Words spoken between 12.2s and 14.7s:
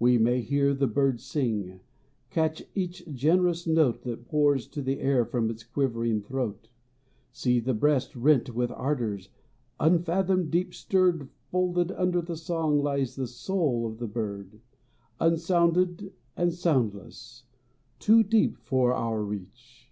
the song lies the soul of the bird,